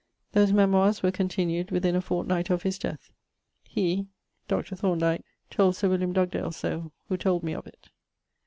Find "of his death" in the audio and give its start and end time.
2.49-3.11